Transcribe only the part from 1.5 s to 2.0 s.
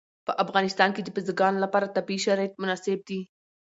لپاره